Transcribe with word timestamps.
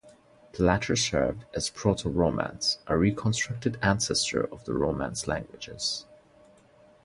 The 0.53 0.63
latter 0.63 0.95
served 0.95 1.45
as 1.53 1.69
Proto-Romance, 1.69 2.79
a 2.87 2.97
reconstructed 2.97 3.77
ancestor 3.83 4.51
of 4.51 4.65
the 4.65 4.73
Romance 4.73 5.27
languages. 5.27 6.07